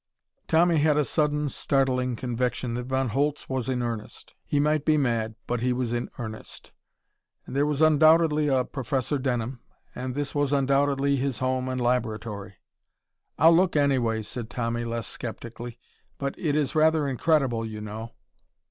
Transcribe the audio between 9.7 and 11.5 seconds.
and this was undoubtedly his